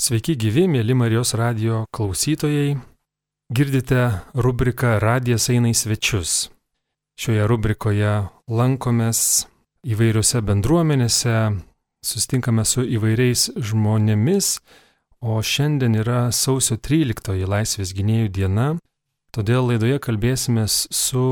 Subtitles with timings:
[0.00, 2.70] Sveiki gyvi, mėly Marijos radio klausytojai.
[3.52, 6.30] Girdite rubriką Radijas eina į svečius.
[7.20, 8.14] Šioje rubrikoje
[8.48, 9.20] lankomės
[9.84, 11.36] įvairiose bendruomenėse,
[12.00, 14.50] sustinkame su įvairiais žmonėmis,
[15.20, 18.68] o šiandien yra sausio 13 Laisvės gynėjų diena,
[19.36, 21.26] todėl laidoje kalbėsime su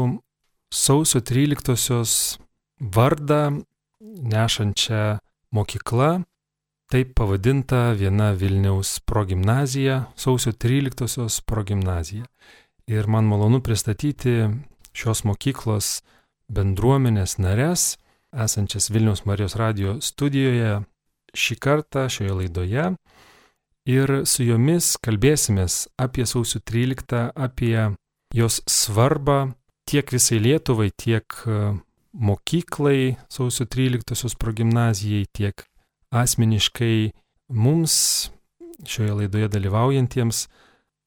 [0.69, 2.37] sausio 13
[2.85, 3.45] vardą
[4.05, 5.23] nešančia
[5.57, 6.19] mokykla,
[6.89, 12.25] taip pavadinta viena Vilniaus progymnazija, sausio 13-osios progymnazija.
[12.89, 14.49] Ir man malonu pristatyti
[14.97, 16.01] šios mokyklos
[16.49, 17.99] bendruomenės narės,
[18.33, 20.79] esančias Vilniaus Marijos radio studijoje
[21.37, 22.89] šį kartą šioje laidoje.
[23.89, 27.91] Ir su jomis kalbėsimės apie sausio 13, apie
[28.37, 29.53] jos svarbą
[29.89, 31.61] tiek visai Lietuvai, tiek e,
[32.13, 35.65] mokyklai sausio 13-osios progymnazijai, tiek
[36.11, 37.11] asmeniškai
[37.49, 38.31] mums
[38.87, 40.49] šioje laidoje dalyvaujantiems.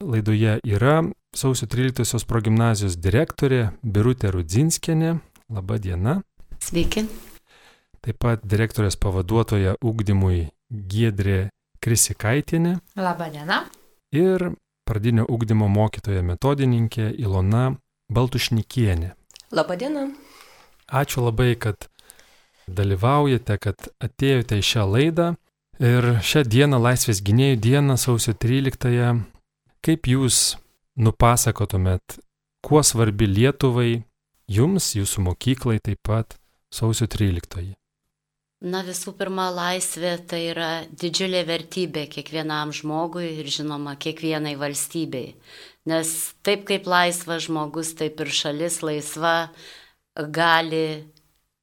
[0.02, 1.04] Laidoje yra
[1.36, 5.20] sausio 13-osios progymnazijos direktorė Birutė Rudzinskienė.
[5.52, 6.22] Labą dieną.
[6.62, 7.06] Sveiki.
[8.02, 11.52] Taip pat direktorės pavaduotoja ugdymui Giedrė
[11.84, 12.80] Krisikaitinė.
[12.98, 13.62] Labą dieną.
[14.16, 14.52] Ir
[14.88, 17.76] pradinio ugdymo mokytoja metodininkė Ilona
[18.10, 19.14] Baltušnikienė.
[19.52, 20.10] Labą dieną.
[20.92, 21.91] Ačiū labai, kad
[22.68, 25.28] dalyvaujate, kad atėjote į šią laidą.
[25.82, 29.16] Ir šią dieną, Laisvės gynėjų dieną, sausio 13-ąją,
[29.82, 30.58] kaip jūs
[31.02, 32.20] nupasakotumėt,
[32.62, 34.04] kuo svarbi Lietuvai,
[34.52, 36.38] jums, jūsų mokyklai taip pat
[36.70, 37.74] sausio 13-ąjį?
[38.62, 45.32] Na visų pirma, laisvė tai yra didžiulė vertybė kiekvienam žmogui ir žinoma kiekvienai valstybei.
[45.90, 46.12] Nes
[46.46, 49.50] taip kaip laisvas žmogus, taip ir šalis laisva
[50.14, 51.08] gali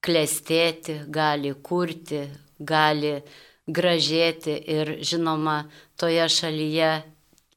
[0.03, 2.23] klestėti, gali kurti,
[2.59, 3.19] gali
[3.69, 5.63] gražėti ir žinoma,
[5.99, 6.91] toje šalyje,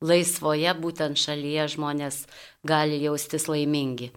[0.02, 2.24] laisvoje būtent šalyje žmonės
[2.66, 4.10] gali jaustis laimingi.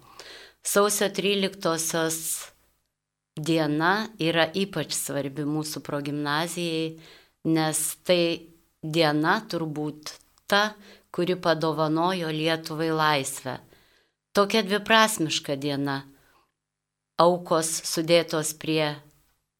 [0.65, 2.17] Sausio 13-osios
[3.37, 6.95] diena yra ypač svarbi mūsų progymnazijai,
[7.45, 8.49] nes tai
[8.81, 10.15] diena turbūt
[10.49, 10.73] ta,
[11.13, 13.59] kuri padovanojo Lietuvai laisvę.
[14.35, 16.01] Tokia dviprasmiška diena
[17.21, 18.95] aukos sudėtos prie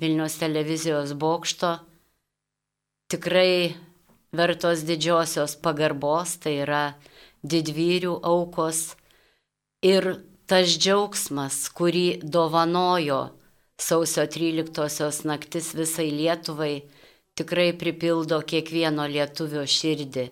[0.01, 1.77] Vilnius televizijos bokšto
[3.11, 3.75] tikrai
[4.35, 6.83] vertos didžiosios pagarbos, tai yra
[7.45, 8.95] didvyrių aukos
[9.85, 10.17] ir
[10.49, 13.21] tas džiaugsmas, kurį dovanojo
[13.79, 16.83] sausio 13-osios naktis visai Lietuvai,
[17.39, 20.29] tikrai pripildo kiekvieno lietuvio širdį.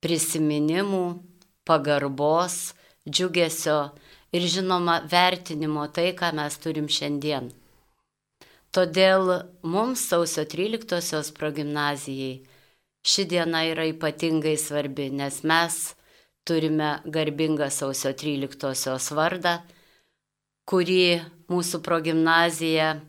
[0.00, 1.04] Prisiminimų,
[1.68, 2.72] pagarbos,
[3.08, 3.90] džiugesio
[4.32, 7.50] ir žinoma vertinimo tai, ką mes turim šiandien.
[8.70, 9.34] Todėl
[9.66, 12.38] mums sausio 13-osios progymnazijai
[13.02, 15.94] ši diena yra ypatingai svarbi, nes mes
[16.44, 19.60] turime garbingą sausio 13-osios vardą,
[20.68, 21.20] kurį
[21.50, 23.00] mūsų progymnazija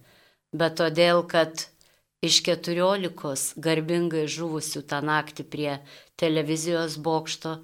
[0.57, 1.67] bet todėl, kad
[2.25, 5.77] iš keturiolikos garbingai žuvusių tą naktį prie
[6.21, 7.59] televizijos bokšto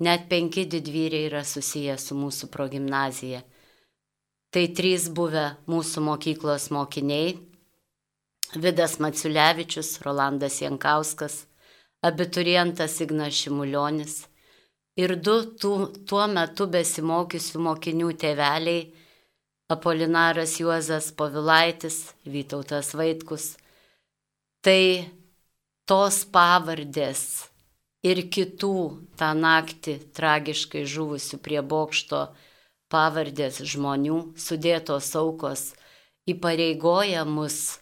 [0.00, 3.42] net penki didvyriai yra susiję su mūsų progymnazija.
[4.50, 7.36] Tai trys buvę mūsų mokyklos mokiniai-
[8.64, 11.44] Vidas Maciulevičius, Rolandas Jankauskas,
[12.02, 14.24] abiturientas Ignas Šimulionis
[14.96, 15.74] ir du tų,
[16.08, 18.88] tuo metu besimokysių mokinių tėveliai
[19.70, 23.54] Apolinaras Juozas Povilaitis, Vytautas Vaitkus.
[24.66, 25.06] Tai
[25.86, 27.22] tos pavardės
[28.02, 28.74] ir kitų
[29.20, 32.24] tą naktį tragiškai žuvusių prie bokšto
[32.90, 35.70] pavardės žmonių sudėtos aukos
[36.28, 37.78] įpareigoja mus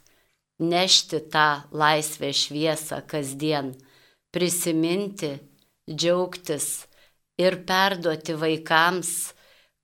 [0.59, 3.73] nešti tą laisvę šviesą kasdien,
[4.33, 5.39] prisiminti,
[5.89, 6.85] džiaugtis
[7.39, 9.33] ir perduoti vaikams,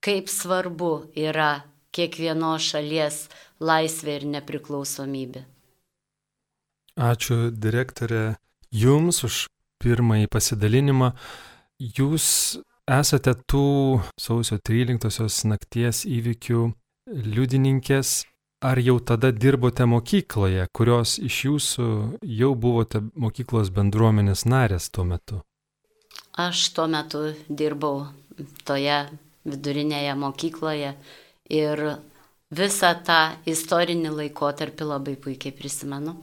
[0.04, 1.64] kaip svarbu yra
[1.96, 3.26] kiekvienos šalies
[3.64, 5.46] laisvė ir nepriklausomybė.
[6.96, 8.36] Ačiū direktorė
[8.76, 9.46] Jums už
[9.84, 11.12] pirmąjį pasidalinimą.
[11.80, 12.28] Jūs
[12.88, 13.66] esate tų
[14.20, 16.70] sausio 13-osios nakties įvykių
[17.12, 18.24] liudininkės.
[18.66, 21.88] Ar jau tada dirbote mokykloje, kurios iš jūsų
[22.40, 25.42] jau buvote mokyklos bendruomenės narės tuo metu?
[26.40, 28.08] Aš tuo metu dirbau
[28.66, 28.96] toje
[29.46, 30.96] vidurinėje mokykloje
[31.50, 31.82] ir
[32.56, 33.20] visą tą
[33.50, 36.16] istorinį laikotarpį labai puikiai prisimenu.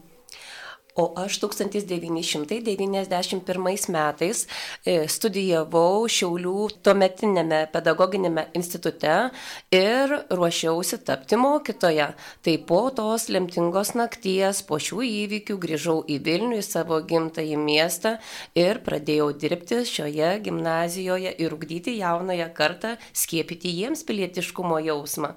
[0.94, 4.44] O aš 1991 metais
[4.85, 9.31] e, studijavau Šiaulių tuometinėme pedagoginėme institute
[9.73, 12.12] ir ruošiausi tapti mokytoja.
[12.44, 18.21] Tai po tos lemtingos nakties, po šių įvykių grįžau į Vilnių, į savo gimtąjį miestą
[18.53, 25.33] ir pradėjau dirbti šioje gimnazijoje ir ugdyti jaunąją kartą, skiepyti jiems pilietiškumo jausmą.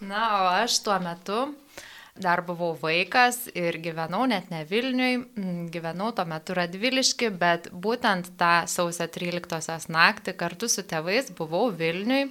[0.00, 1.50] Na, o aš tuo metu
[2.22, 5.18] dar buvau vaikas ir gyvenau net ne Vilniui,
[5.72, 12.28] gyvenau tuo metu Radviliški, bet būtent tą sausio 13 naktį kartu su tėvais buvau Vilniui,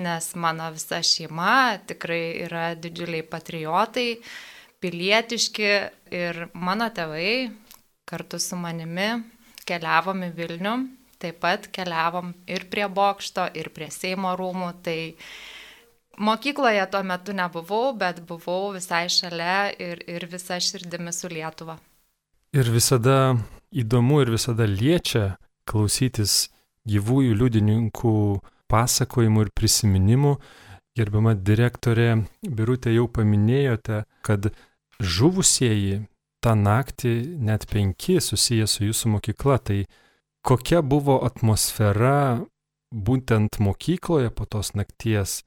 [0.00, 4.08] nes mano visa šeima tikrai yra didžiuliai patriotai,
[4.82, 5.70] pilietiški
[6.14, 7.50] ir mano tėvai
[8.08, 9.10] kartu su manimi
[9.68, 10.76] keliavom į Vilnių,
[11.22, 14.98] taip pat keliavom ir prie bokšto, ir prie Seimo rūmų, tai
[16.18, 21.78] Mokykloje tuo metu nebuvau, bet buvau visai šalia ir, ir visa širdimi su Lietuva.
[22.54, 23.34] Ir visada
[23.74, 25.34] įdomu ir visada liečia
[25.66, 26.52] klausytis
[26.86, 28.14] gyvųjų liudininkų
[28.70, 30.36] pasakojimų ir prisiminimų.
[30.94, 32.10] Gerbiama direktorė
[32.46, 34.52] Birutė jau paminėjote, kad
[35.02, 36.04] žuvusieji
[36.44, 39.58] tą naktį net penki susiję su jūsų mokykla.
[39.58, 39.80] Tai
[40.46, 42.44] kokia buvo atmosfera
[42.94, 45.42] būtent mokykloje po tos nakties?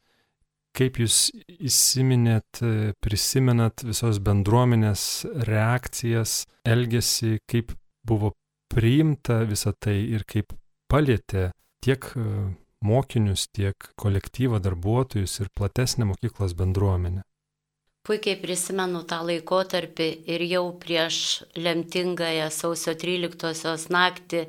[0.77, 2.61] Kaip jūs įsiminėt,
[3.01, 5.03] prisimenat visos bendruomenės
[5.47, 7.73] reakcijas, elgesį, kaip
[8.07, 8.35] buvo
[8.69, 10.53] priimta visa tai ir kaip
[10.91, 11.49] palėtė
[11.83, 12.25] tiek e,
[12.85, 17.23] mokinius, tiek kolektyvą darbuotojus ir platesnę mokyklos bendruomenę.
[18.07, 24.45] Puikiai prisimenu tą laikotarpį ir jau prieš lemtingąją sausio 13-osios naktį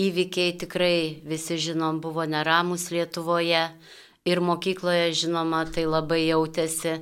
[0.00, 3.66] įvykiai tikrai visi žinom buvo neramus Lietuvoje
[4.24, 6.98] ir mokykloje, žinoma, tai labai jautėsi.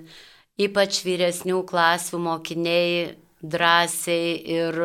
[0.61, 4.81] Ypač vyresnių klasių mokiniai drąsiai ir,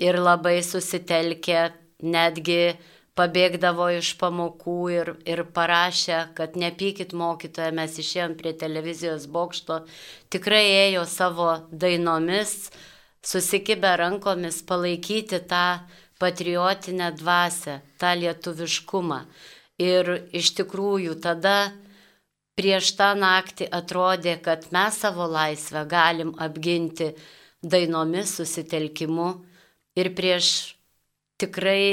[0.00, 1.70] ir labai susitelkė,
[2.02, 2.76] netgi
[3.16, 9.82] pabėgdavo iš pamokų ir, ir parašė, kad nepykit mokytoje, mes išėjom prie televizijos bokšto,
[10.32, 12.70] tikrai ėjo savo dainomis,
[13.24, 15.66] susikibę rankomis palaikyti tą
[16.20, 19.24] patriotinę dvasę, tą lietuviškumą.
[19.82, 21.72] Ir iš tikrųjų tada
[22.56, 27.10] prieš tą naktį atrodė, kad mes savo laisvę galim apginti
[27.60, 29.28] dainomis, susitelkimu
[30.00, 30.48] ir prieš
[31.36, 31.84] tikrai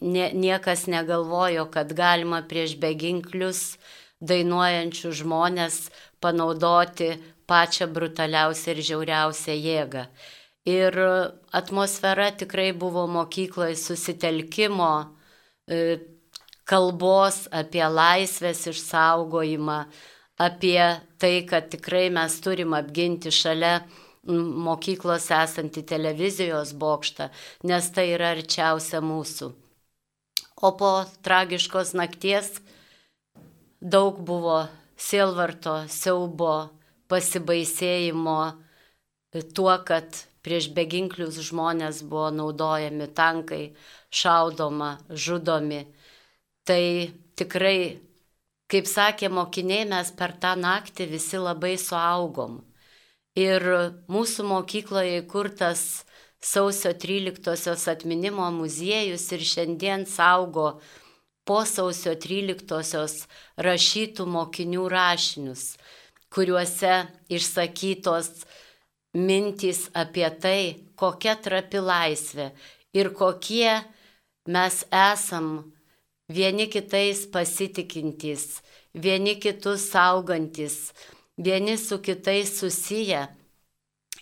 [0.00, 3.76] nie, niekas negalvojo, kad galima prieš beginklius
[4.24, 5.78] dainuojančių žmonės
[6.24, 7.12] panaudoti
[7.46, 10.06] pačią brutaliausią ir žiauriausią jėgą.
[10.66, 10.96] Ir
[11.54, 14.90] atmosfera tikrai buvo mokykloje susitelkimo,
[15.68, 15.98] e,
[16.66, 19.78] kalbos apie laisvės išsaugojimą,
[20.42, 20.80] apie
[21.20, 23.78] tai, kad tikrai mes turim apginti šalia
[24.26, 27.30] mokyklos esantį televizijos bokštą,
[27.70, 29.52] nes tai yra arčiausia mūsų.
[30.66, 30.92] O po
[31.22, 32.56] tragiškos nakties
[33.80, 34.64] daug buvo
[34.96, 36.70] sielvarto, siaubo,
[37.12, 38.40] pasibaisėjimo
[39.54, 43.74] tuo, kad prieš beginklius žmonės buvo naudojami tankai,
[44.10, 45.84] šaudoma, žudomi.
[46.66, 46.82] Tai
[47.38, 48.00] tikrai,
[48.66, 52.58] kaip sakė mokiniai, mes per tą naktį visi labai suaugom.
[53.38, 53.62] Ir
[54.10, 55.82] mūsų mokykloje įkurtas
[56.42, 60.80] sausio 13-osios atminimo muziejus ir šiandien saugo
[61.46, 63.28] po sausio 13-osios
[63.62, 65.76] rašytų mokinių rašinius,
[66.34, 66.96] kuriuose
[67.30, 68.32] išsakytos
[69.14, 70.60] mintys apie tai,
[70.98, 72.50] kokia trapi laisvė
[72.96, 73.70] ir kokie
[74.50, 75.75] mes esam
[76.28, 78.62] vieni kitais pasitikintys,
[78.94, 80.92] vieni kitus saugantis,
[81.38, 83.26] vieni su kitais susiję.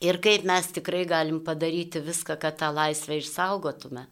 [0.00, 4.06] Ir kaip mes tikrai galim padaryti viską, kad tą laisvę išsaugotume.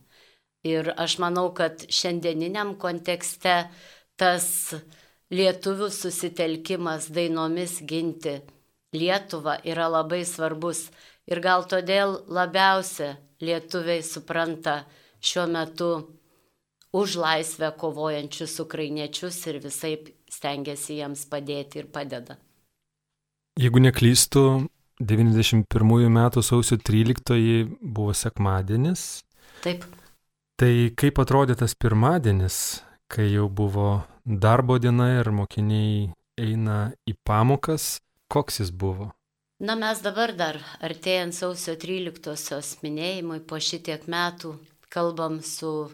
[0.65, 3.67] Ir aš manau, kad šiandieniniam kontekste
[4.17, 4.75] tas
[5.35, 8.39] lietuvių susitelkimas dainomis ginti
[8.93, 10.91] Lietuvą yra labai svarbus.
[11.27, 14.83] Ir gal todėl labiausia lietuviai supranta
[15.25, 15.93] šiuo metu
[16.93, 19.97] už laisvę kovojančius ukrainiečius ir visai
[20.31, 22.37] stengiasi jiems padėti ir padeda.
[23.61, 24.69] Jeigu neklystu,
[25.01, 29.25] 91 metų sausio 13 buvo sekmadienis.
[29.65, 29.85] Taip.
[30.57, 32.57] Tai kaip atrodė tas pirmadienis,
[33.11, 37.99] kai jau buvo darbo diena ir mokiniai eina į pamokas,
[38.33, 39.11] koks jis buvo?
[39.63, 44.57] Na mes dabar dar artėjant sausio 13-osios minėjimui po šitiek metų
[44.93, 45.91] kalbam su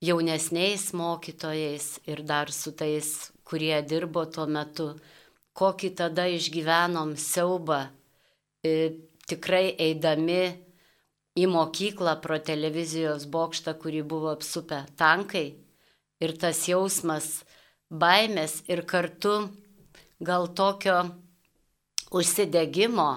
[0.00, 4.94] jaunesniais mokytojais ir dar su tais, kurie dirbo tuo metu,
[5.52, 7.82] kokį tada išgyvenom siaubą.
[8.64, 8.72] E,
[9.28, 10.42] tikrai eidami
[11.38, 15.48] į mokyklą pro televizijos bokštą, kurį buvo apsupę tankai.
[16.20, 17.42] Ir tas jausmas
[17.90, 19.48] baimės ir kartu
[20.20, 20.98] gal tokio
[22.10, 23.10] užsidegimo,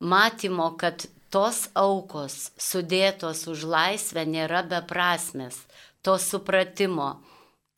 [0.00, 5.60] matymo, kad tos aukos sudėtos už laisvę nėra beprasmės,
[6.02, 7.18] to supratimo,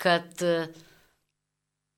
[0.00, 0.30] kad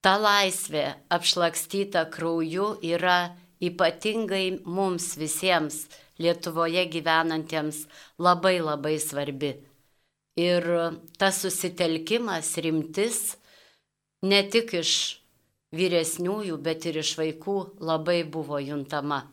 [0.02, 5.86] ta laisvė apšlakstyta krauju yra ypatingai mums visiems
[6.22, 7.86] Lietuvoje gyvenantiems
[8.20, 9.56] labai labai svarbi.
[10.38, 10.66] Ir
[11.18, 13.18] tas susitelkimas, rimtis
[14.22, 14.92] ne tik iš
[15.74, 19.24] vyresniųjų, bet ir iš vaikų labai buvo juntama.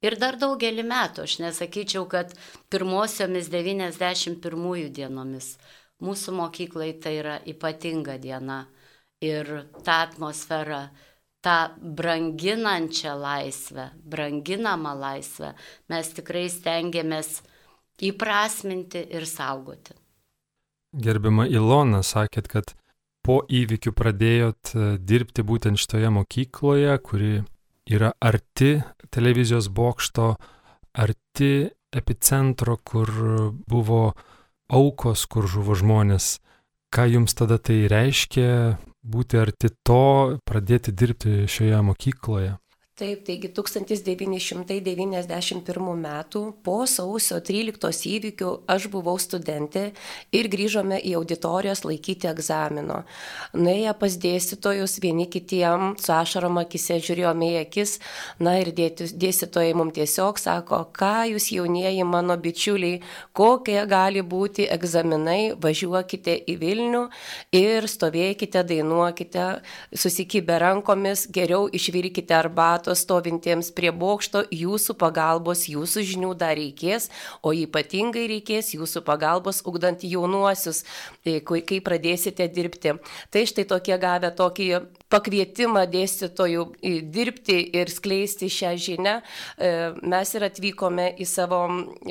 [0.00, 2.32] Ir dar daugelį metų, aš nesakyčiau, kad
[2.72, 5.54] pirmosiomis 91 dienomis
[6.00, 8.64] mūsų mokyklai tai yra ypatinga diena.
[9.20, 10.86] Ir ta atmosfera
[11.44, 15.52] tą branginančią laisvę, branginamą laisvę
[15.92, 17.42] mes tikrai stengiamės
[18.00, 19.96] įprasminti ir saugoti.
[20.96, 22.72] Gerbima Ilona, sakėt, kad
[23.22, 27.32] po įvykių pradėjot e, dirbti būtent šitoje mokykloje, kuri
[27.90, 28.78] yra arti
[29.10, 30.34] televizijos bokšto,
[30.92, 33.10] arti epicentro, kur
[33.66, 34.12] buvo
[34.70, 36.38] aukos, kur žuvo žmonės.
[36.90, 42.56] Ką jums tada tai reiškia, būti arti to, pradėti dirbti šioje mokykloje?
[43.00, 49.96] Taip, taigi 1991 metų po sausio 13 įvykių aš buvau studentė
[50.36, 53.08] ir grįžome į auditorijas laikyti egzamino.
[53.56, 58.04] Nuėję pas dėstytojus, vieni kitiem su ašarom akise žiūrėjome į akis,
[58.36, 63.00] na ir dėstytojai mums tiesiog sako, ką jūs jaunieji mano bičiuliai,
[63.32, 67.08] kokie gali būti egzaminai, važiuokite į Vilnių
[67.56, 69.64] ir stovėkite, dainuokite,
[69.96, 77.10] susikibę rankomis, geriau išvirkite arbatos bokšto stovintiems prie bokšto jūsų pagalbos, jūsų žinių dar reikės,
[77.42, 80.84] o ypatingai reikės jūsų pagalbos ugdant jaunuosius,
[81.24, 82.98] e, kai pradėsite dirbti.
[83.30, 86.64] Tai štai tokie gavę tokį pakvietimą dėstytojų
[87.10, 89.22] dirbti ir skleisti šią žinią,
[89.58, 91.60] e, mes ir atvykome į savo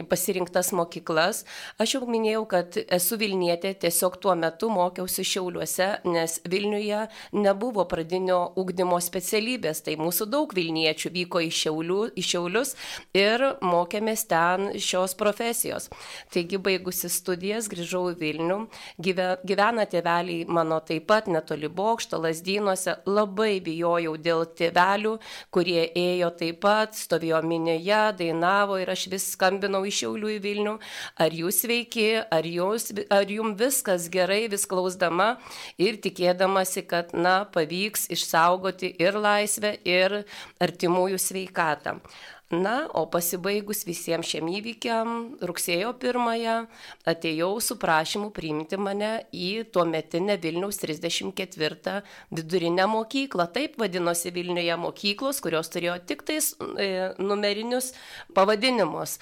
[0.09, 1.45] pasirinktas mokyklas.
[1.79, 8.53] Aš jau minėjau, kad esu Vilnietė, tiesiog tuo metu mokiausi Šiauliuose, nes Vilniuje nebuvo pradinio
[8.55, 12.75] ugdymo specialybės, tai mūsų daug Vilniečių vyko į, Šiaulių, į Šiaulius
[13.17, 15.89] ir mokėmės ten šios profesijos.
[16.33, 18.59] Taigi, baigusi studijas, grįžau į Vilnių,
[19.01, 25.15] gyvena tėveliai mano taip pat netoli bokšto, lasdynuose, labai bijojau dėl tėvelių,
[25.53, 30.75] kurie ėjo taip pat, stovėjo minėje, dainavo ir aš vis skambinau iš Šiaulių į Vilnių,
[31.19, 35.33] ar jūs sveiki, ar, jūs, ar jums viskas gerai, vis klausdama
[35.81, 40.21] ir tikėdamasi, kad, na, pavyks išsaugoti ir laisvę, ir
[40.63, 41.99] artimųjų sveikatą.
[42.49, 45.09] Na, o pasibaigus visiems šiem įvykiam,
[45.45, 46.55] rugsėjo pirmąją
[47.11, 51.99] atėjau su prašymu priimti mane į tuometinę Vilniaus 34
[52.33, 53.45] vidurinę mokyklą.
[53.53, 56.89] Taip vadinosi Vilniuje mokyklos, kurios turėjo tik tais e,
[57.21, 57.91] numerinius
[58.33, 59.19] pavadinimus.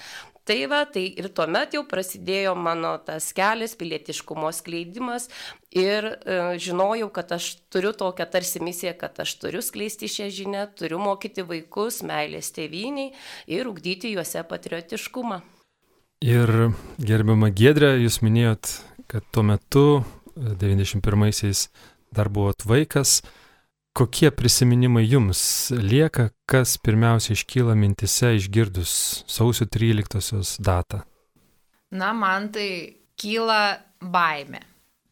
[0.48, 5.26] Tai va, tai ir tuomet jau prasidėjo mano tas kelias, pilietiškumo skleidimas
[5.76, 10.62] ir e, žinojau, kad aš turiu tokią tarsi misiją, kad aš turiu skleisti šią žinią,
[10.80, 13.12] turiu mokyti vaikus meilės tėviniai
[13.58, 15.42] ir ugdyti juose patriotiškumą.
[16.24, 16.54] Ir
[16.96, 18.72] gerbiama Gedrė, jūs minėjot,
[19.12, 19.84] kad tuo metu,
[20.32, 21.66] 91-aisiais,
[22.08, 23.20] dar buvot vaikas,
[23.98, 25.40] Kokie prisiminimai jums
[25.74, 28.90] lieka, kas pirmiausia iškyla mintise išgirdus
[29.26, 31.00] sausio 13-osios datą?
[31.90, 32.68] Na, man tai
[33.18, 34.60] kyla baime.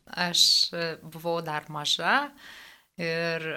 [0.07, 2.29] Aš e, buvau dar maža
[2.95, 3.49] ir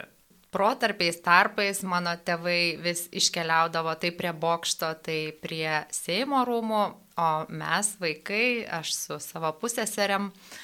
[0.50, 6.82] protarpiais tarpais mano tėvai vis iškeliaudavo tai prie bokšto, tai prie Seimo rūmų,
[7.22, 10.58] o mes vaikai, aš su savo pusėserėm, uh,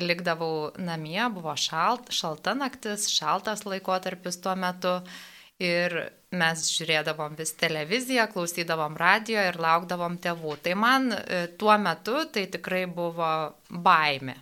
[0.00, 5.00] likdavau namie, buvo šalt, šalta naktis, šaltas laikotarpis tuo metu
[5.60, 5.94] ir
[6.32, 10.56] mes žiūrėdavom vis televiziją, klausydavom radio ir laukdavom tėvų.
[10.64, 13.28] Tai man e, tuo metu tai tikrai buvo
[13.68, 14.38] baime,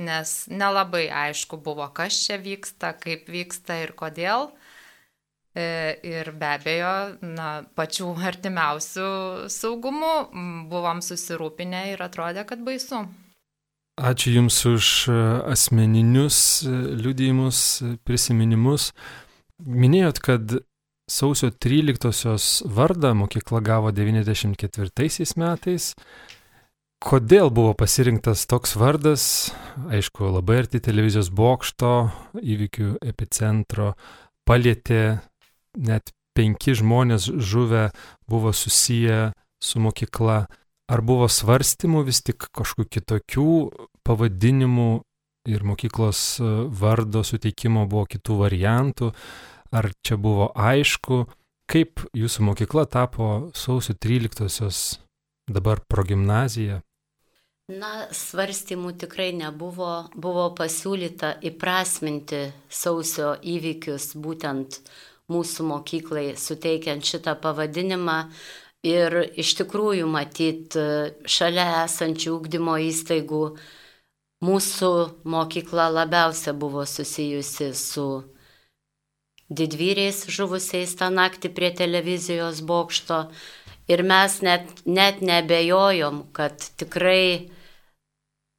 [0.00, 4.48] nes nelabai aišku buvo, kas čia vyksta, kaip vyksta ir kodėl.
[5.54, 9.10] E, ir be abejo, na, pačių artimiausių
[9.54, 10.14] saugumų
[10.72, 13.04] buvom susirūpinę ir atrodė, kad baisu.
[13.94, 15.12] Ačiū Jums už e,
[15.54, 18.88] asmeninius e, liudijimus, e, prisiminimus.
[19.62, 20.54] Minėjot, kad
[21.06, 24.90] sausio 13-osios vardą mokykla gavo 94
[25.38, 25.92] metais.
[27.04, 29.52] Kodėl buvo pasirinktas toks vardas?
[29.86, 31.92] Aišku, labai arti televizijos bokšto,
[32.40, 33.92] įvykių epicentro,
[34.42, 35.20] palėtė
[35.78, 37.92] net penki žmonės žuvę
[38.26, 39.30] buvo susiję
[39.62, 40.48] su mokykla.
[40.92, 43.52] Ar buvo svarstymų vis tik kažkokių kitokių
[44.04, 44.88] pavadinimų
[45.48, 49.12] ir mokyklos e, vardo suteikimo buvo kitų variantų?
[49.74, 51.24] Ar čia buvo aišku,
[51.70, 55.00] kaip jūsų mokykla tapo sausio 13-osios
[55.48, 56.82] dabar progymnazija?
[57.72, 60.10] Na, svarstymų tikrai nebuvo.
[60.12, 64.82] Buvo pasiūlyta įprasminti sausio įvykius būtent
[65.32, 68.18] mūsų mokyklai, suteikiant šitą pavadinimą.
[68.84, 70.76] Ir iš tikrųjų matyt,
[71.24, 73.44] šalia esančių ūkdymo įstaigų
[74.44, 74.92] mūsų
[75.24, 78.08] mokykla labiausia buvo susijusi su
[79.48, 83.24] didvyriais žuvusiais tą naktį prie televizijos bokšto.
[83.88, 87.50] Ir mes net, net nebejojom, kad tikrai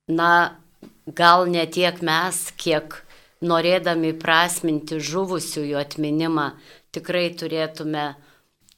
[0.09, 0.57] na,
[1.05, 3.01] gal ne tiek mes, kiek
[3.45, 6.51] norėdami prasminti žuvusiųjų atminimą,
[6.93, 8.13] tikrai turėtume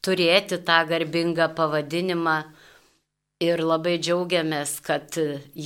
[0.08, 2.38] turėti tą garbingą pavadinimą
[3.44, 5.18] ir labai džiaugiamės, kad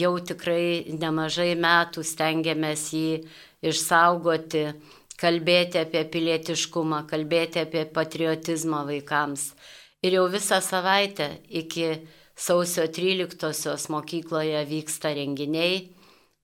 [0.02, 3.22] jau tikrai nemažai metų stengiamės jį
[3.72, 4.66] išsaugoti,
[5.22, 9.52] kalbėti apie pilietiškumą, kalbėti apie patriotizmą vaikams.
[10.02, 11.30] Ir jau visą savaitę
[11.62, 11.88] iki
[12.36, 15.92] sausio 13-osios mokykloje vyksta renginiai,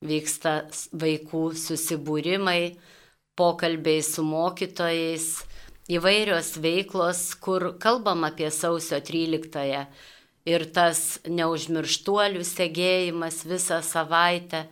[0.05, 2.77] vyksta vaikų susibūrimai,
[3.37, 5.46] pokalbiai su mokytojais,
[5.87, 9.85] įvairios veiklos, kur kalbam apie sausio 13-ąją
[10.47, 14.67] ir tas neužmirštuolių segėjimas visą savaitę.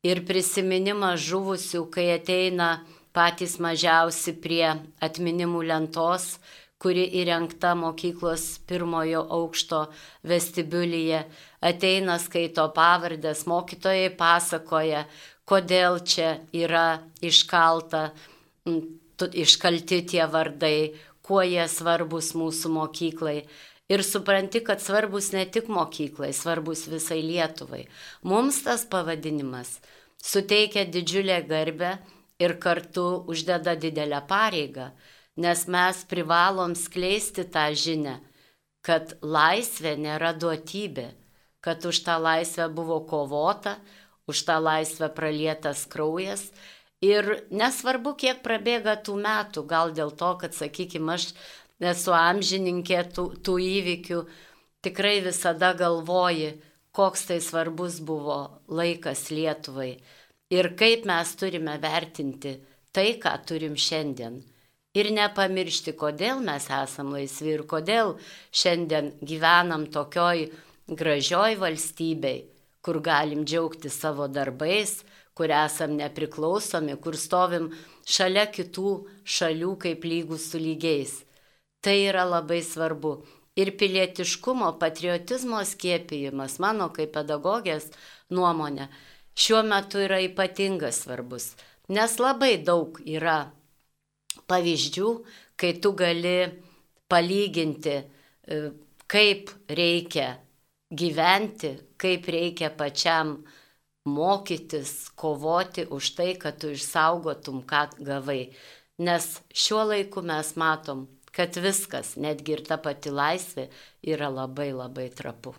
[0.00, 2.70] Ir prisiminimas žuvusių, kai ateina
[3.12, 4.64] patys mažiausi prie
[5.04, 6.38] atminimų lentos,
[6.80, 9.82] kuri įrengta mokyklos pirmojo aukšto
[10.24, 11.26] vestibiulyje,
[11.60, 15.04] ateina skaito pavardės, mokytojai pasakoja,
[15.44, 18.06] kodėl čia yra iškalta,
[19.28, 23.44] iškalti tie vardai, kuo jie svarbus mūsų mokyklai.
[23.90, 27.84] Ir supranti, kad svarbus ne tik mokyklai, svarbus visai Lietuvai.
[28.22, 29.80] Mums tas pavadinimas
[30.22, 31.96] suteikia didžiulę garbę
[32.40, 34.92] ir kartu uždeda didelę pareigą
[35.40, 38.18] nes mes privalom skleisti tą žinę,
[38.84, 41.10] kad laisvė nėra duotybė,
[41.64, 43.78] kad už tą laisvę buvo kovota,
[44.28, 46.50] už tą laisvę pralietas kraujas.
[47.00, 51.30] Ir nesvarbu, kiek prabėga tų metų, gal dėl to, kad, sakykime, aš
[51.80, 54.24] esu amžininkė tų, tų įvykių,
[54.84, 56.58] tikrai visada galvoji,
[56.92, 59.94] koks tai svarbus buvo laikas Lietuvai
[60.50, 62.56] ir kaip mes turime vertinti
[62.92, 64.40] tai, ką turim šiandien.
[64.98, 68.16] Ir nepamiršti, kodėl mes esam laisvi ir kodėl
[68.50, 70.48] šiandien gyvenam tokioj
[70.90, 72.48] gražioj valstybei,
[72.82, 75.04] kur galim džiaugti savo darbais,
[75.40, 77.70] kur esam nepriklausomi, kur stovim
[78.04, 78.90] šalia kitų
[79.24, 81.14] šalių kaip lygus su lygiais.
[81.80, 83.14] Tai yra labai svarbu.
[83.56, 87.88] Ir pilietiškumo, patriotizmo skiepijimas, mano kaip pedagogės
[88.36, 88.90] nuomonė,
[89.32, 91.54] šiuo metu yra ypatingas svarbus,
[91.88, 93.38] nes labai daug yra
[94.48, 95.08] pavyzdžių,
[95.56, 96.36] kai tu gali
[97.10, 98.60] palyginti, e,
[99.10, 100.28] kaip reikia
[100.92, 103.38] gyventi, kaip reikia pačiam
[104.04, 108.52] mokytis, kovoti už tai, kad tu išsaugotum, ką gavai.
[108.98, 113.68] Nes šiuo laiku mes matom, kad viskas, netgi ir ta pati laisvė,
[114.02, 115.54] yra labai labai trapu.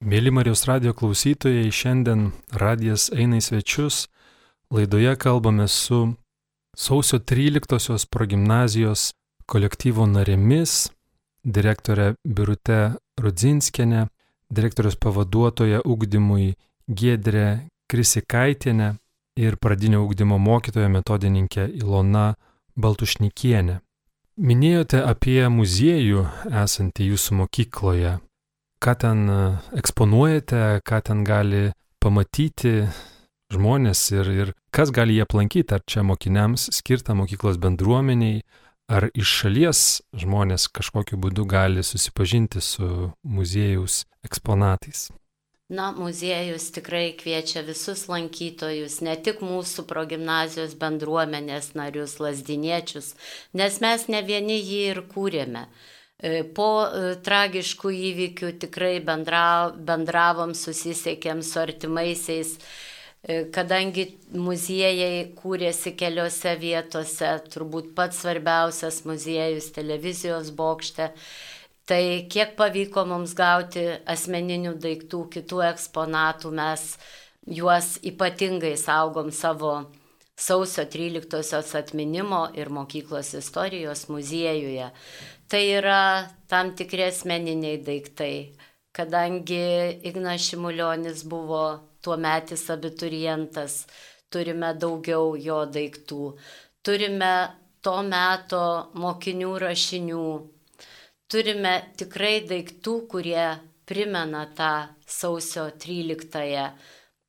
[0.00, 4.06] Mėly Marijos radio klausytojai, šiandien radijas eina į svečius.
[4.72, 6.14] Laidoje kalbame su
[6.76, 9.10] sausio 13-osios progymnazijos
[9.50, 10.88] kolektyvo narėmis,
[11.44, 14.06] direktorė Birute Rudzinskenė,
[14.48, 16.54] direktorius pavaduotoja ugdymui
[16.90, 18.96] Gedrė Krisikaitienė
[19.38, 22.32] ir pradinio ugdymo mokytoja metodininkė Ilona
[22.74, 23.76] Baltušnikienė.
[24.40, 26.24] Minėjote apie muziejų
[26.62, 28.16] esantį jūsų mokykloje.
[28.82, 29.22] Ką ten
[29.76, 31.68] eksponuojate, ką ten gali
[32.02, 32.88] pamatyti
[33.52, 38.42] žmonės ir, ir kas gali jį aplankyti, ar čia mokiniams skirta mokyklos bendruomeniai,
[38.90, 39.84] ar iš šalies
[40.24, 45.10] žmonės kažkokiu būdu gali susipažinti su muziejaus eksponatais.
[45.70, 53.14] Na, muziejus tikrai kviečia visus lankytojus, ne tik mūsų progymnazijos bendruomenės narius, lasdiniečius,
[53.54, 55.68] nes mes ne vieni jį ir kūrėme.
[56.18, 62.58] E, po e, tragiškų įvykių tikrai bendra, bendravom, susisiekėm su artimaisiais
[63.20, 71.10] E, kadangi muziejai kūrėsi keliose vietose, turbūt pats svarbiausias muziejus televizijos bokšte,
[71.90, 76.84] tai kiek pavyko mums gauti asmeninių daiktų, kitų eksponatų, mes
[77.50, 79.72] juos ypatingai saugom savo,
[80.38, 84.86] sausio 13-osios atminimo ir mokyklos istorijos muziejuje.
[85.50, 86.02] Tai yra
[86.46, 88.36] tam tikri asmeniniai daiktai,
[88.94, 91.64] kadangi Ignas Šimulionis buvo
[91.98, 93.80] tuo metis abiturientas,
[94.30, 96.22] turime daugiau jo daiktų,
[96.86, 97.34] turime
[97.82, 100.24] to meto mokinių rašinių,
[101.30, 103.44] turime tikrai daiktų, kurie
[103.86, 104.72] primena tą
[105.06, 106.70] sausio 13-ąją.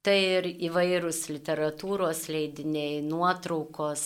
[0.01, 4.05] Tai ir įvairūs literatūros leidiniai, nuotraukos.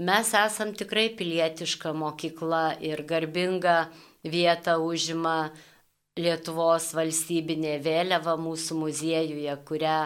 [0.00, 3.76] Mes esam tikrai pilietiška mokykla ir garbinga
[4.24, 5.52] vieta užima
[6.16, 9.98] Lietuvos valstybinė vėliava mūsų muziejuje, kurią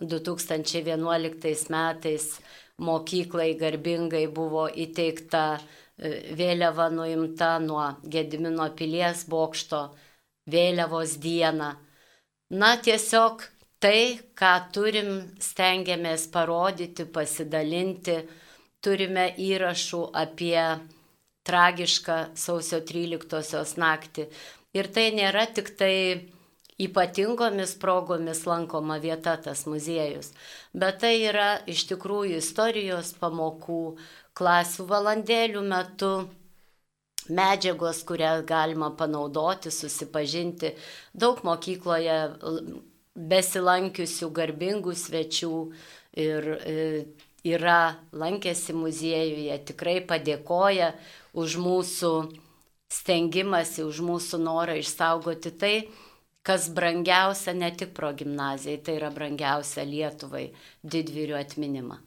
[0.00, 2.26] 2011 metais
[2.84, 5.58] mokyklai garbingai buvo įteikta
[5.98, 9.82] vėliava nuimta nuo Gedimino pilies bokšto
[10.48, 11.72] vėliavos dieną.
[12.50, 13.42] Na tiesiog
[13.82, 15.10] tai, ką turim,
[15.42, 18.22] stengiamės parodyti, pasidalinti,
[18.80, 20.62] turime įrašų apie
[21.48, 24.28] tragišką sausio 13 naktį.
[24.76, 25.94] Ir tai nėra tik tai
[26.78, 30.30] ypatingomis progomis lankoma vieta tas muziejus,
[30.72, 33.96] bet tai yra iš tikrųjų istorijos pamokų,
[34.38, 36.12] klasių valandėlių metu
[37.28, 40.72] medžiagos, kurią galima panaudoti, susipažinti.
[41.12, 42.18] Daug mokykloje
[43.18, 45.54] besilankiusių garbingų svečių
[46.18, 46.76] ir e,
[47.46, 50.92] yra lankėsi muziejuje, tikrai padėkoja
[51.38, 52.12] už mūsų
[52.88, 55.74] stengimasi, už mūsų norą išsaugoti tai,
[56.46, 60.48] kas brangiausia ne tik pro gimnazijai, tai yra brangiausia Lietuvai
[60.82, 61.98] didvyrių atminimą.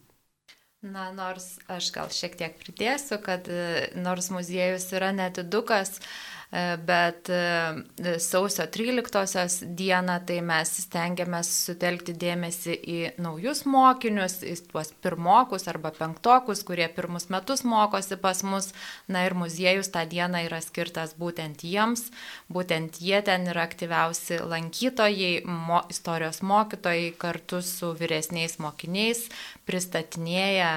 [0.82, 6.41] Na, nors aš gal šiek tiek pridėsiu, kad e, nors muziejus yra netidukas, E,
[6.86, 14.92] bet e, sausio 13 dieną tai mes stengiamės sutelkti dėmesį į naujus mokinius, į tuos
[15.04, 18.72] pirmokus arba penktokus, kurie pirmus metus mokosi pas mus.
[19.08, 22.10] Na ir muziejus tą dieną yra skirtas būtent jiems,
[22.52, 29.30] būtent jie ten yra aktyviausi lankytojai, mo, istorijos mokytojai kartu su vyresniais mokiniais
[29.70, 30.74] pristatinėja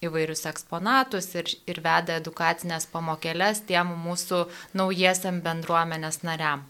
[0.00, 4.46] įvairius eksponatus ir, ir veda edukacinės pamokėlės tiem mūsų
[4.80, 6.64] naujiesiam bendruomenės nariam.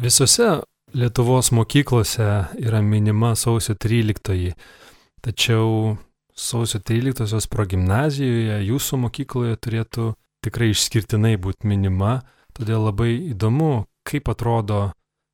[0.00, 0.62] Visose
[0.94, 2.26] Lietuvos mokyklose
[2.62, 4.52] yra minima sausio 13,
[5.22, 5.96] tačiau
[6.34, 10.12] sausio 13 progymnazijoje jūsų mokykloje turėtų
[10.44, 12.20] tikrai išskirtinai būti minima,
[12.54, 14.92] todėl labai įdomu, kaip atrodo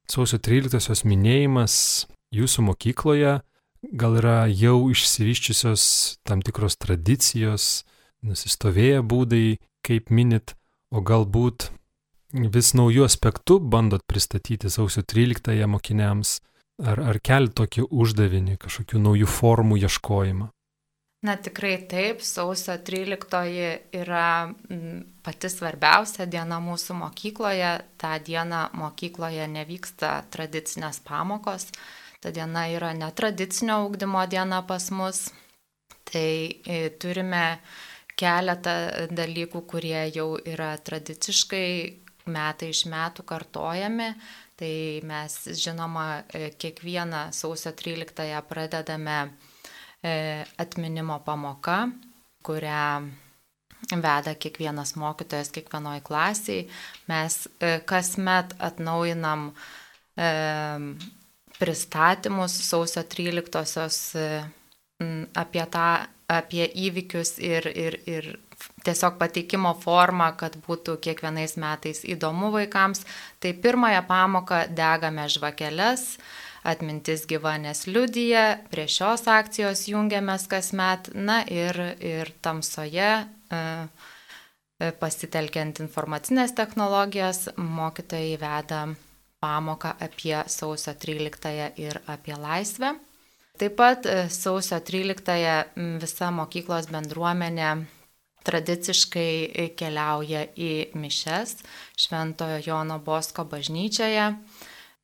[0.08, 1.74] sausio 13 minėjimas
[2.32, 3.40] jūsų mokykloje
[3.82, 5.82] gal yra jau išsivyščiusios
[6.26, 7.84] tam tikros tradicijos,
[8.26, 10.54] nusistovėję būdai, kaip minit,
[10.92, 11.70] o galbūt
[12.32, 16.38] vis naujų aspektų bandot pristatyti sausio 13-ąją mokiniams,
[16.84, 20.50] ar, ar kelti tokį uždavinį, kažkokių naujų formų ieškojimą.
[21.20, 24.28] Na tikrai taip, sausio 13 yra
[25.20, 27.72] pati svarbiausia diena mūsų mokykloje.
[28.00, 31.68] Ta diena mokykloje nevyksta tradicinės pamokos,
[32.20, 35.30] Ta diena yra netradicinio augdymo diena pas mus.
[36.10, 36.32] Tai
[36.66, 37.44] e, turime
[38.18, 38.74] keletą
[39.16, 41.68] dalykų, kurie jau yra tradiciškai
[42.28, 44.10] metai iš metų kartojami.
[44.60, 44.74] Tai
[45.08, 49.16] mes, žinoma, e, kiekvieną sausio 13-ąją pradedame
[50.04, 51.86] e, atminimo pamoka,
[52.44, 52.82] kurią
[53.96, 56.66] veda kiekvienas mokytojas kiekvienoje klasėje.
[57.08, 57.38] Mes
[57.88, 59.48] kasmet atnaujinam
[61.60, 64.28] pristatymus sausio 13-osios e,
[65.36, 65.88] apie tą,
[66.30, 68.28] apie įvykius ir, ir, ir
[68.84, 73.04] tiesiog pateikimo formą, kad būtų kiekvienais metais įdomu vaikams.
[73.40, 76.06] Tai pirmąją pamoką degame žvakeles,
[76.64, 83.12] atmintis gyva nes liudyje, prie šios akcijos jungiamės kasmet, na ir, ir tamsoje.
[83.50, 83.60] E,
[84.80, 88.84] e, pasitelkiant informacinės technologijas, mokytojai veda
[89.40, 92.94] pamoką apie sausio 13 ir apie laisvę.
[93.60, 95.38] Taip pat e, sausio 13
[96.00, 97.70] visa mokyklos bendruomenė
[98.46, 101.58] tradiciškai e, keliauja į mišes
[102.00, 104.30] Šventojo Jono Bosko bažnyčioje.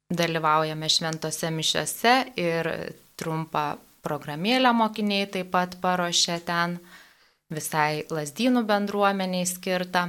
[0.06, 2.70] Dalyvaujame šventose mišiose ir
[3.18, 3.66] trumpą
[4.06, 6.78] programėlę mokiniai taip pat paruošė ten
[7.52, 10.06] visai lasdynų bendruomeniai skirtą.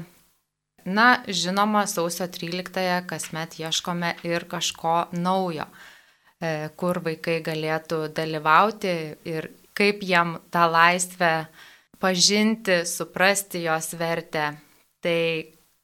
[0.87, 5.65] Na, žinoma, sausio 13-ąją kasmet ieškome ir kažko naujo,
[6.39, 8.93] e, kur vaikai galėtų dalyvauti
[9.27, 11.33] ir kaip jam tą laisvę
[11.99, 14.53] pažinti, suprasti jos vertę.
[15.03, 15.21] Tai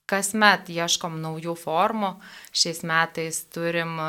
[0.08, 2.16] kasmet ieškom naujų formų.
[2.56, 4.00] Šiais metais turim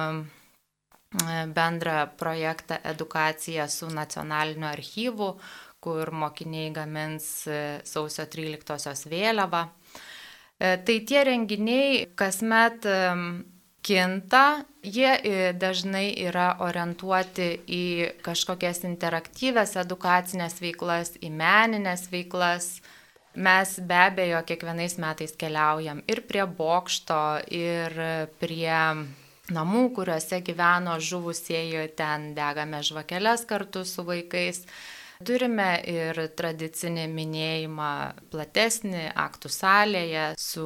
[1.54, 5.34] bendrą projektą edukaciją su nacionaliniu archyvu,
[5.80, 7.48] kur mokiniai gamins
[7.84, 9.68] sausio 13-osios vėliavą.
[10.58, 12.86] Tai tie renginiai kasmet
[13.84, 17.84] kinta, jie e, dažnai yra orientuoti į
[18.24, 22.78] kažkokias interaktyves edukacinės veiklas, į meninės veiklas.
[23.34, 27.96] Mes be abejo kiekvienais metais keliaujam ir prie bokšto, ir
[28.38, 28.76] prie
[29.52, 34.62] namų, kuriuose gyveno žuvusieji, ten degame žvakeles kartu su vaikais.
[35.22, 37.90] Turime ir tradicinį minėjimą
[38.32, 40.64] platesnį aktų salėje su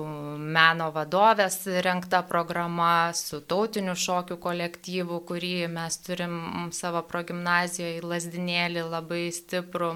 [0.56, 6.40] meno vadovės renkta programa, su tautiniu šokių kolektyvu, kurį mes turim
[6.72, 9.92] savo progymnazijoje, lasdinėlį labai stiprų,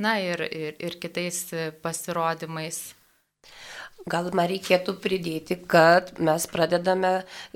[0.00, 1.44] na ir, ir, ir kitais
[1.84, 2.86] pasirodymais.
[4.04, 7.12] Gal man reikėtų pridėti, kad mes pradedame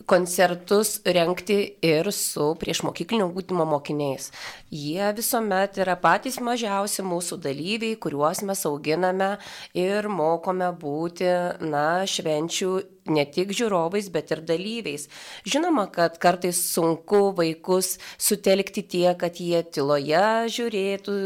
[0.09, 4.31] koncertus renkti ir su priešmokyklinio ūkdymo mokiniais.
[4.73, 9.35] Jie visuomet yra patys mažiausi mūsų dalyviai, kuriuos mes auginame
[9.77, 11.29] ir mokome būti,
[11.69, 12.73] na, švenčių
[13.13, 15.09] ne tik žiūrovais, bet ir dalyviais.
[15.49, 21.17] Žinoma, kad kartais sunku vaikus sutelkti tiek, kad jie tyloje žiūrėtų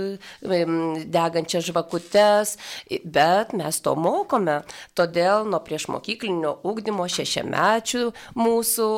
[1.12, 2.56] degančias žvakutes,
[3.04, 4.60] bet mes to mokome.
[4.98, 8.06] Todėl nuo priešmokyklinio ūkdymo šešiamečių
[8.38, 8.88] mūsų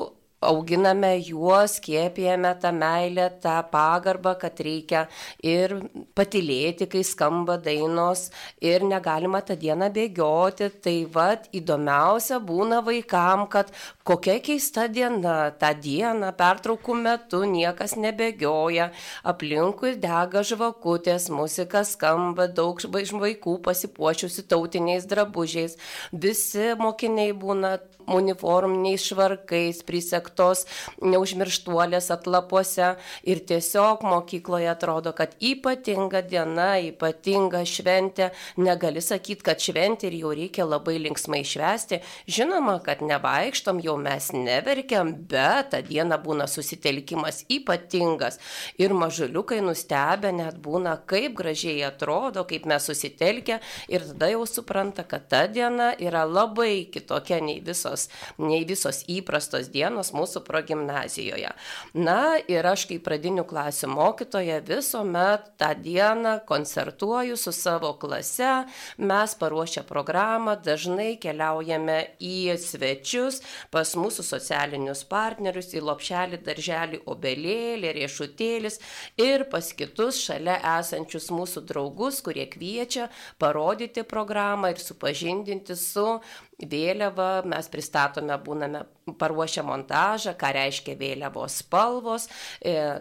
[0.45, 5.07] auginame juos, skiepijame tą meilę, tą pagarbą, kad reikia
[5.43, 5.77] ir
[6.17, 8.29] patilėti, kai skamba dainos
[8.61, 10.71] ir negalima tą dieną bėgioti.
[10.85, 13.73] Tai vad įdomiausia būna vaikam, kad
[14.05, 18.91] kokia keista diena, tą dieną pertraukų metu niekas nebėgioja,
[19.25, 25.79] aplinkui dega žvakutės, muzika skamba, daug vaikų pasipuošiusi tautiniais drabužiais,
[26.13, 27.79] visi mokiniai būna
[28.11, 30.65] uniforminiais švarkais, prisektos
[31.03, 32.95] neužmirštuolės atlapuose.
[33.29, 40.35] Ir tiesiog mokykloje atrodo, kad ypatinga diena, ypatinga šventė, negali sakyti, kad šventė ir jau
[40.37, 42.01] reikia labai linksmai švesti.
[42.31, 48.41] Žinoma, kad nevaikštom, jau mes neverkiam, bet tą dieną būna susitelkimas ypatingas.
[48.81, 53.61] Ir mažuliukai nustebę net būna, kaip gražiai atrodo, kaip mes susitelkę.
[53.93, 59.05] Ir tada jau supranta, kad ta diena yra labai kitokia nei visos visos, nei visos
[59.09, 61.53] įprastos dienos mūsų progymnazijoje.
[61.95, 68.67] Na ir aš kaip pradinių klasių mokytoja visuomet tą dieną koncertuoju su savo klase,
[68.99, 77.93] mes paruošę programą, dažnai keliaujame į svečius pas mūsų socialinius partnerius, į lopšelį, darželį, obelėlį,
[77.99, 78.81] riešutėlis
[79.21, 86.21] ir pas kitus šalia esančius mūsų draugus, kurie kviečia parodyti programą ir supažindinti su
[86.63, 92.27] vėliava, mes pristatome, būname paruošę montažą, ką reiškia vėliavos spalvos,
[92.61, 92.97] e,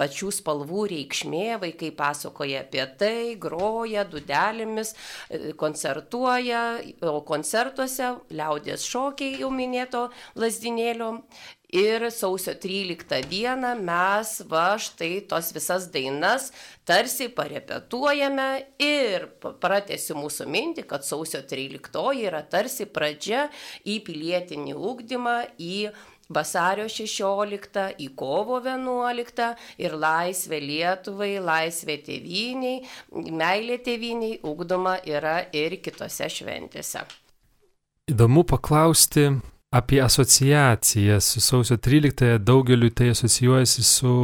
[0.00, 4.94] pačių spalvų reikšmė, vaikai pasakoja apie tai, groja dudelėmis,
[5.30, 11.20] e, koncertuoja, o koncertuose liaudės šokiai jau minėto lasdinėlio
[11.72, 16.50] ir sausio 13 dieną mes va štai tos visas dainas
[16.84, 18.48] tarsi parepetuojame
[18.82, 19.24] ir
[19.62, 23.46] pratesiu mūsų mintį, kad sausio 13 yra tarsi pradžia
[23.88, 25.11] į pilietinį ūkdymą,
[25.58, 25.90] į
[26.32, 29.48] vasario 16, į kovo 11
[29.82, 37.04] ir laisvė Lietuvai, laisvė tėviniai, meilė tėviniai ugdoma yra ir kitose šventėse.
[38.10, 39.28] Įdomu paklausti,
[39.72, 44.14] apie asociaciją su sausio 13-ąją daugeliu tai asocijuojasi su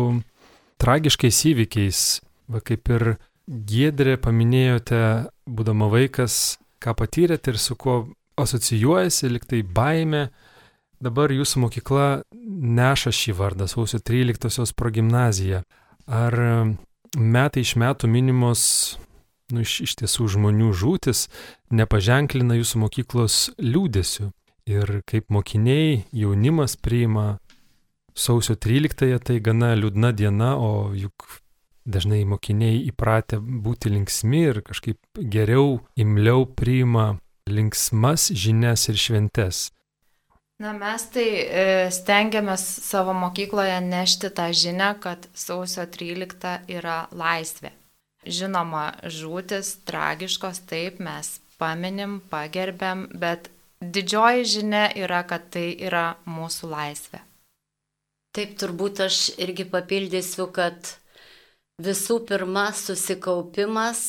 [0.78, 2.02] tragiškais įvykiais.
[2.48, 3.16] Va kaip ir
[3.48, 5.00] Giedrė paminėjote,
[5.48, 7.94] būdama vaikas, ką patyrėte ir su kuo
[8.36, 10.28] asocijuojasi, liktai baime.
[10.98, 12.06] Dabar jūsų mokykla
[12.78, 15.62] neša šį vardą, sausio 13-osios progymnazija.
[16.08, 16.34] Ar
[17.16, 18.62] metai iš metų minimos,
[19.52, 21.28] nu, iš, iš tiesų žmonių žūtis
[21.70, 24.32] nepaženklina jūsų mokyklos liūdėsiu?
[24.68, 27.38] ir kaip mokiniai, jaunimas priima
[28.18, 31.40] sausio 13-ąją, tai gana liūdna diena, o juk
[31.88, 37.14] dažnai mokiniai įpratę būti linksmi ir kažkaip geriau, imliau priima
[37.48, 39.68] linksmas žinias ir šventes.
[40.58, 47.70] Na, mes tai e, stengiamės savo mokykloje nešti tą žinią, kad sausio 13 yra laisvė.
[48.26, 53.46] Žinoma, žūtis tragiškos, taip, mes paminim, pagerbėm, bet
[53.78, 57.22] didžioji žinia yra, kad tai yra mūsų laisvė.
[58.34, 60.96] Taip, turbūt aš irgi papildysiu, kad
[61.78, 64.02] visų pirma susikaupimas,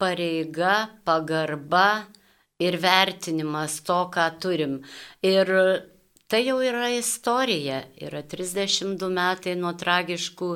[0.00, 2.06] pareiga, pagarba
[2.58, 4.80] ir vertinimas to, ką turim.
[5.22, 5.50] Ir
[6.28, 7.82] tai jau yra istorija.
[8.00, 10.50] Yra 32 metai nuo tragiškų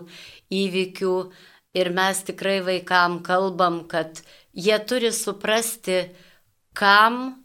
[0.61, 1.15] įvykių
[1.81, 6.09] ir mes tikrai vaikam kalbam, kad jie turi suprasti,
[6.75, 7.43] kam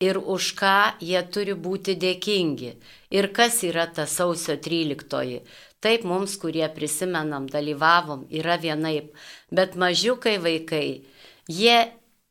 [0.00, 2.72] ir už ką jie turi būti dėkingi.
[3.10, 5.42] Ir kas yra ta sausio 13.
[5.80, 9.12] Taip mums, kurie prisimenam, dalyvavom, yra vienaip,
[9.52, 11.04] bet mažiukai vaikai,
[11.48, 11.76] jie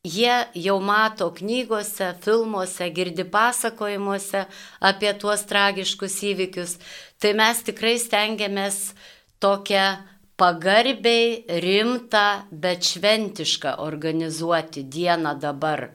[0.05, 4.45] jie jau mato knygose, filmuose, girdi pasakojimuose
[4.85, 6.77] apie tuos tragiškus įvykius,
[7.19, 8.93] tai mes tikrai stengiamės
[9.41, 9.87] tokią
[10.37, 15.89] pagarbiai, rimtą, bet šventišką organizuoti dieną dabar.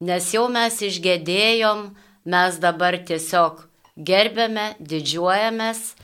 [0.00, 1.88] Nes jau mes išgėdėjom,
[2.28, 3.64] mes dabar tiesiog
[3.96, 5.94] gerbėme, didžiuojamės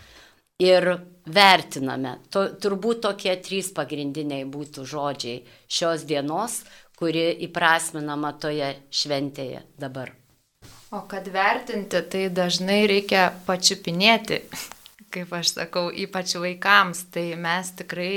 [0.63, 0.89] ir
[1.27, 2.17] vertiname.
[2.33, 6.63] To, turbūt tokie trys pagrindiniai būtų žodžiai šios dienos,
[7.03, 10.13] kuri įprasminama toje šventėje dabar.
[10.95, 14.39] O kad vertinti, tai dažnai reikia pačiupinėti,
[15.15, 17.07] kaip aš sakau, ypač vaikams.
[17.15, 18.15] Tai mes tikrai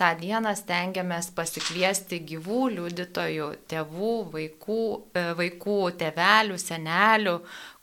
[0.00, 4.82] tą dieną stengiamės pasikviesti gyvų liudytojų, tėvų, vaikų,
[5.14, 7.36] e, vaikų tėvelių, senelių,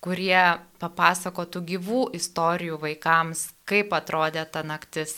[0.04, 0.46] kurie
[0.84, 5.16] papasakotų gyvų istorijų vaikams, kaip atrodė ta naktis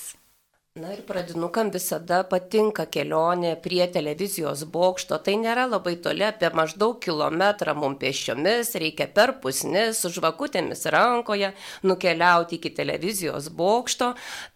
[0.82, 5.20] Na ir pradinukam visada patinka kelionė prie televizijos bokšto.
[5.22, 11.52] Tai nėra labai toli, apie maždaug kilometrą mums pėsčiomis, reikia per pusnis, su žvakutėmis rankoje
[11.86, 14.08] nukeliauti iki televizijos bokšto.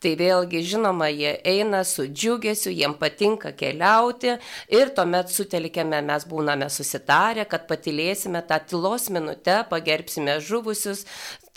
[0.01, 4.39] Tai vėlgi, žinoma, jie eina su džiugesiu, jiem patinka keliauti
[4.73, 11.05] ir tuomet sutelkėme, mes būname susitarę, kad patilėsime tą tylos minutę, pagerbsime žuvusius,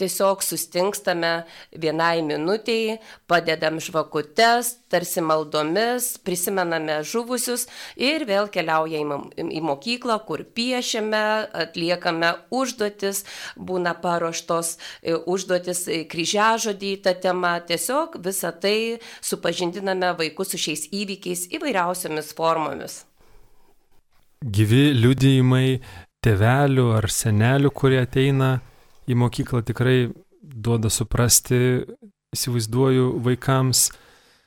[0.00, 1.32] tiesiog sustingstame
[1.76, 2.98] vienai minutiai,
[3.30, 7.66] padedam žvakutes, tarsi maldomis, prisimename žuvusius
[8.00, 11.22] ir vėl keliaujame į mokyklą, kur piešiame,
[11.64, 13.24] atliekame užduotis,
[13.56, 17.54] būna paruoštos e, užduotis e, kryžiažodį tą temą.
[17.68, 23.04] Tiesiog visą tai supažindiname vaikus su šiais įvykiais įvairiausiamis formomis.
[24.40, 25.80] Gyvi liudijimai
[26.24, 28.54] tevelių ar senelių, kurie ateina
[29.10, 31.58] į mokyklą tikrai duoda suprasti,
[32.34, 33.88] įsivaizduoju, vaikams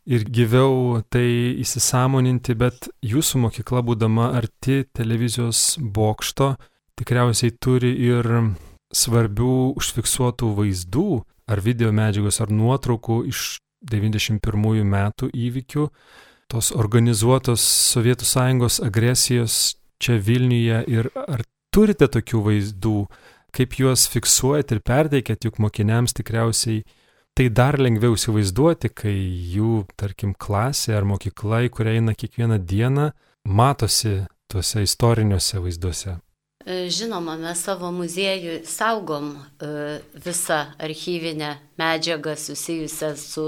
[0.09, 6.53] ir gyviau tai įsisamoninti, bet jūsų mokykla, būdama arti televizijos bokšto,
[6.99, 8.29] tikriausiai turi ir
[8.93, 11.07] svarbių užfiksuotų vaizdų
[11.49, 15.87] ar video medžiagos ar nuotraukų iš 91 metų įvykių,
[16.51, 22.97] tos organizuotos Sovietų Sąjungos agresijos čia Vilniuje ir ar turite tokių vaizdų,
[23.53, 26.83] kaip juos fiksuojat ir perteikėt, juk mokiniams tikriausiai
[27.37, 29.15] tai dar lengviau įsivaizduoti, kai
[29.53, 33.09] jų, tarkim, klasė ar mokykla, į kurią eina kiekvieną dieną,
[33.49, 36.19] matosi tuose istoriniuose vaizduose.
[36.63, 43.47] E, žinoma, mes savo muziejui saugom e, visą archyvinę medžiagą susijusią su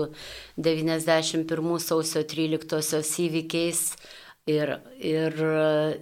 [0.58, 3.82] 91 sausio 13 įvykiais
[4.52, 5.40] ir, ir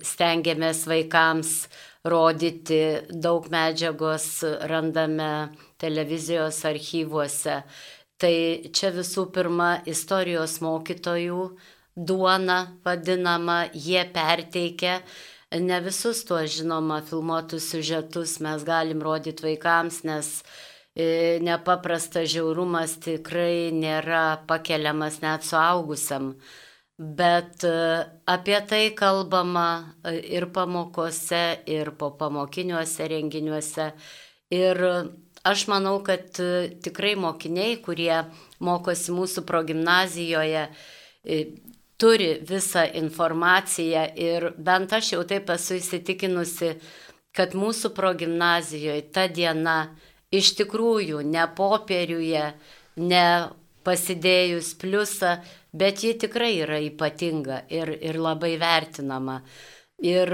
[0.02, 1.54] stengiamės vaikams
[2.04, 7.62] rodyti, daug medžiagos randame televizijos archyvuose.
[8.20, 8.36] Tai
[8.76, 11.46] čia visų pirma istorijos mokytojų
[11.96, 15.00] duona vadinama, jie perteikia.
[15.54, 20.30] Ne visus tuos žinoma filmuotus siužetus mes galim rodyti vaikams, nes
[20.96, 26.34] e, nepaprastas žiaurumas tikrai nėra pakeliamas net suaugusiam
[26.98, 33.92] bet e, apie tai kalbama e, ir pamokose, ir po pamokiniuose renginiuose.
[34.54, 34.78] Ir
[35.44, 38.24] aš manau, kad e, tikrai mokiniai, kurie
[38.60, 40.68] mokosi mūsų progymnazijoje,
[42.00, 46.74] turi visą informaciją ir bent aš jau taip esu įsitikinusi,
[47.34, 49.78] kad mūsų progymnazijoje ta diena
[50.34, 52.46] iš tikrųjų ne popieriuje,
[53.00, 53.28] ne
[53.88, 55.38] pasidėjus pliusą,
[55.74, 59.42] bet ji tikrai yra ypatinga ir, ir labai vertinama.
[60.04, 60.30] Ir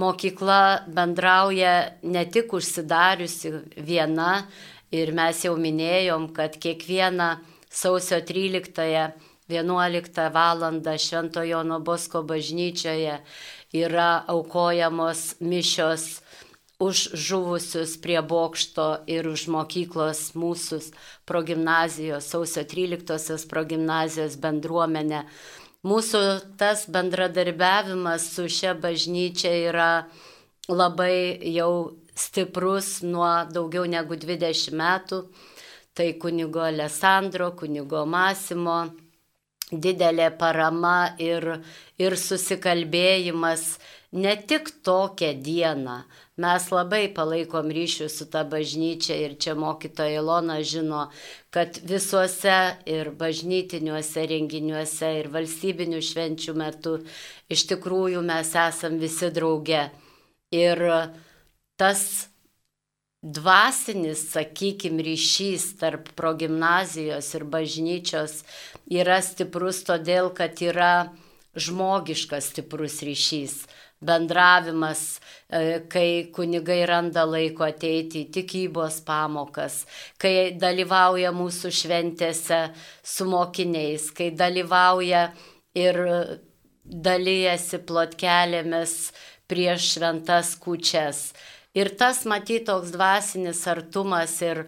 [0.00, 4.46] mokykla bendrauja ne tik užsidariusi viena,
[4.92, 7.38] ir mes jau minėjom, kad kiekvieną
[7.70, 10.82] sausio 13-11 val.
[10.98, 13.20] Šventojo Nobosko bažnyčioje
[13.72, 16.20] yra aukojamos mišios
[16.80, 20.80] už žuvusius prie bokšto ir už mokyklos mūsų
[21.28, 25.26] progymnazijos, sausio 13-osios progymnazijos bendruomenę.
[25.84, 26.22] Mūsų
[26.60, 29.92] tas bendradarbiavimas su šia bažnyčia yra
[30.68, 35.22] labai jau stiprus nuo daugiau negu 20 metų.
[35.92, 38.86] Tai kunigo Alessandro, kunigo Masimo
[39.70, 41.60] didelė parama ir,
[41.98, 43.78] ir susikalbėjimas
[44.12, 46.02] ne tik tokią dieną.
[46.40, 51.10] Mes labai palaikom ryšių su ta bažnyčia ir čia mokytoja Ilona žino,
[51.54, 52.56] kad visuose
[52.88, 56.96] ir bažnytiniuose renginiuose ir valstybinių švenčių metu
[57.52, 59.90] iš tikrųjų mes esam visi drauge.
[60.50, 60.80] Ir
[61.78, 62.30] tas
[63.22, 68.40] dvasinis, sakykime, ryšys tarp progymnazijos ir bažnyčios
[68.90, 71.12] yra stiprus todėl, kad yra
[71.54, 73.60] žmogiškas stiprus ryšys
[74.00, 79.84] bendravimas, e, kai kunigai randa laiko ateiti į tikybos pamokas,
[80.20, 82.60] kai dalyvauja mūsų šventėse
[83.04, 85.26] su mokiniais, kai dalyvauja
[85.76, 86.00] ir
[86.84, 88.94] dalyjasi plotkelėmis
[89.50, 91.30] prieš šventas kučias.
[91.76, 94.64] Ir tas matytoks dvasinis artumas ir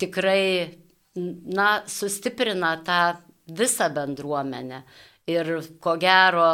[0.00, 0.74] tikrai,
[1.14, 3.02] na, sustiprina tą
[3.46, 4.82] visą bendruomenę.
[5.30, 5.52] Ir
[5.82, 6.48] ko gero,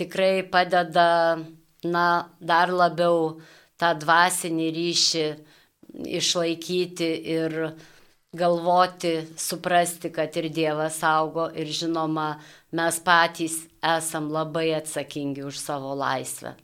[0.00, 1.38] tikrai padeda,
[1.84, 2.06] na,
[2.40, 3.38] dar labiau
[3.80, 5.24] tą dvasinį ryšį
[6.20, 7.56] išlaikyti ir
[8.36, 12.34] galvoti, suprasti, kad ir Dievas augo ir žinoma,
[12.72, 16.54] mes patys esam labai atsakingi už savo laisvę.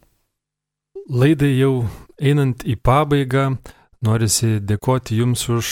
[1.07, 1.87] Laidai jau
[2.19, 3.57] einant į pabaigą,
[4.03, 5.69] norisi dėkoti Jums už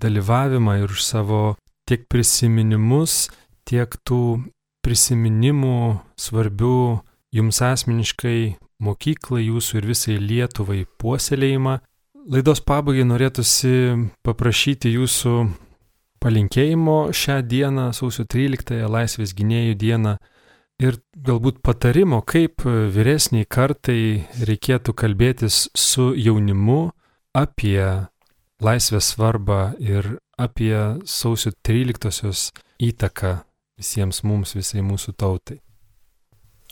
[0.00, 1.40] dalyvavimą ir už savo
[1.88, 3.28] tiek prisiminimus,
[3.68, 4.44] tiek tų
[4.84, 5.78] prisiminimų
[6.20, 6.76] svarbių
[7.34, 8.54] jums asmeniškai,
[8.84, 11.78] mokyklai jūsų ir visai Lietuvai puoselėjimą.
[12.30, 13.74] Laidos pabaigai norėtųsi
[14.24, 15.34] paprašyti jūsų
[16.24, 20.16] palinkėjimo šią dieną, sausio 13-ąją, Laisvės gynėjų dieną
[20.80, 26.94] ir galbūt patarimo, kaip vyresniai kartai reikėtų kalbėtis su jaunimu
[27.36, 28.08] apie
[28.64, 33.42] laisvės svarbą ir apie sausio 13-osios įtaką
[33.78, 35.60] visiems mums, visai mūsų tautai.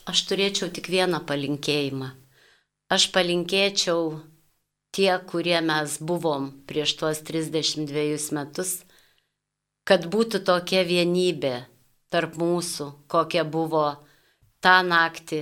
[0.09, 2.11] Aš turėčiau tik vieną palinkėjimą.
[2.93, 4.19] Aš palinkėčiau
[4.93, 8.83] tie, kurie mes buvom prieš tuos 32 metus,
[9.89, 11.55] kad būtų tokia vienybė
[12.13, 13.87] tarp mūsų, kokia buvo
[14.63, 15.41] tą naktį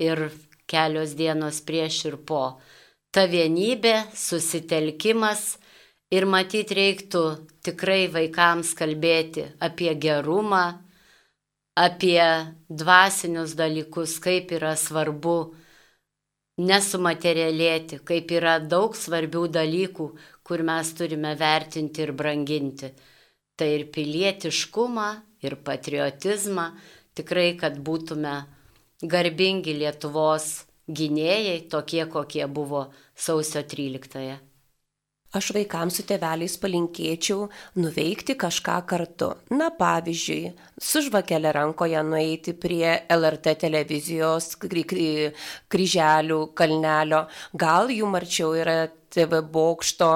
[0.00, 0.30] ir
[0.70, 2.58] kelios dienos prieš ir po.
[3.12, 5.56] Ta vienybė, susitelkimas
[6.12, 7.22] ir matyt reiktų
[7.66, 10.85] tikrai vaikams kalbėti apie gerumą,
[11.76, 12.24] apie
[12.68, 15.36] dvasinius dalykus, kaip yra svarbu
[16.56, 20.06] nesumaterialėti, kaip yra daug svarbių dalykų,
[20.46, 22.92] kur mes turime vertinti ir branginti.
[23.56, 25.08] Tai ir pilietiškumą,
[25.44, 26.70] ir patriotizmą,
[27.16, 28.34] tikrai, kad būtume
[29.04, 34.18] garbingi Lietuvos gynėjai, tokie kokie buvo sausio 13.
[34.18, 34.55] -ąją.
[35.36, 39.32] Aš vaikams su tėveliais palinkėčiau nuveikti kažką kartu.
[39.52, 47.26] Na pavyzdžiui, su žvakelė rankoje nueiti prie LRT televizijos kryželių kalnelio.
[47.52, 50.12] Gal jų marčiau yra TV bokšto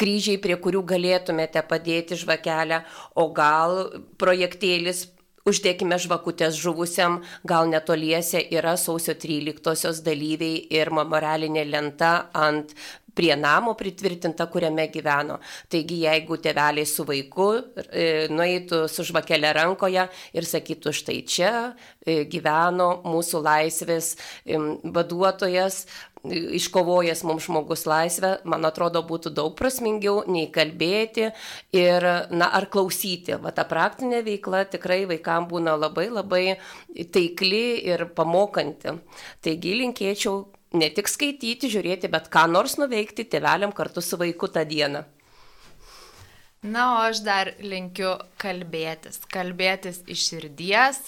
[0.00, 2.84] kryžiai, prie kurių galėtumėte padėti žvakelę,
[3.18, 3.82] o gal
[4.22, 5.08] projektėlis
[5.48, 12.74] Uždėkime žvakutės žuvusiam, gal netoliese yra sausio 13-osios dalyviai ir memorialinė lenta ant
[13.14, 15.38] prie namo pritvirtinta, kuriame gyveno.
[15.70, 20.06] Taigi, jeigu tėveliai su vaiku e, nueitų su žvakelė rankoje
[20.36, 24.14] ir sakytų, štai čia e, gyveno mūsų laisvės
[24.46, 25.84] vaduotojas,
[26.24, 31.30] iškovojęs mums žmogus laisvę, man atrodo, būtų daug prasmingiau nei kalbėti
[31.72, 33.38] ir, na, ar klausyti.
[33.40, 36.44] Va ta praktinė veikla tikrai vaikams būna labai labai
[37.12, 38.98] taikli ir pamokanti.
[39.40, 44.64] Taigi linkėčiau ne tik skaityti, žiūrėti, bet ką nors nuveikti tėveliam kartu su vaiku tą
[44.68, 45.04] dieną.
[46.62, 50.98] Na, o aš dar linkiu kalbėtis, kalbėtis iš širdies.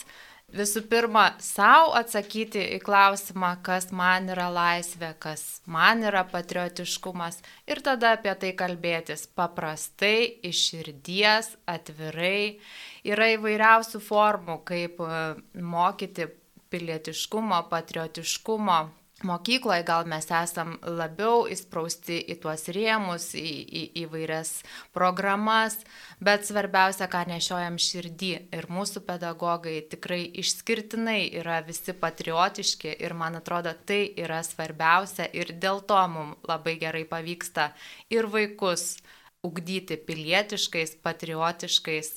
[0.52, 7.80] Visų pirma, savo atsakyti į klausimą, kas man yra laisvė, kas man yra patriotiškumas ir
[7.84, 12.58] tada apie tai kalbėtis paprastai, iš širdies, atvirai.
[13.04, 15.22] Yra įvairiausių formų, kaip e,
[15.56, 16.28] mokyti
[16.72, 18.78] pilietiškumo, patriotiškumo,
[19.22, 24.50] Mokykloje gal mes esam labiau įsprausti į tuos rėmus, į, į įvairias
[24.94, 25.76] programas,
[26.18, 28.32] bet svarbiausia, ką nešiojam širdį.
[28.58, 35.54] Ir mūsų pedagogai tikrai išskirtinai yra visi patriotiški ir man atrodo, tai yra svarbiausia ir
[35.54, 37.70] dėl to mums labai gerai pavyksta
[38.10, 38.96] ir vaikus
[39.42, 42.10] ugdyti pilietiškais, patriotiškais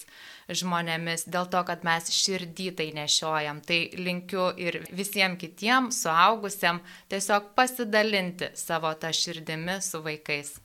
[0.50, 3.62] žmonėmis, dėl to, kad mes širdį tai nešiojam.
[3.66, 10.56] Tai linkiu ir visiems kitiems suaugusiam tiesiog pasidalinti savo tą širdimi su vaikais.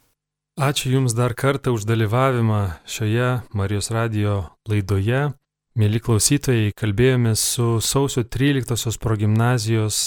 [0.61, 5.31] Ačiū Jums dar kartą už dalyvavimą šioje Marijos radio laidoje.
[5.79, 10.01] Mėly klausytojai, kalbėjome su sausio 13-osios progymnazijos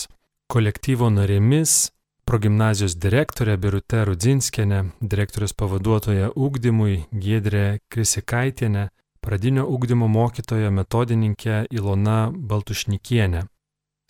[0.51, 1.93] kolektyvo narėmis,
[2.29, 8.89] progymnazijos direktorė Birute Rudzinskienė, direktorius pavaduotoja ūkdymui Giedrė Krisikaitienė,
[9.23, 13.45] pradinio ūkdymo mokytoja metodininkė Ilona Baltušnikienė.